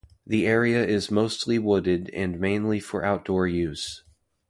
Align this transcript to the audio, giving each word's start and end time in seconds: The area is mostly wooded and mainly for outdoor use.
The 0.25 0.47
area 0.47 0.83
is 0.83 1.11
mostly 1.11 1.59
wooded 1.59 2.09
and 2.09 2.39
mainly 2.39 2.79
for 2.79 3.05
outdoor 3.05 3.47
use. 3.47 4.03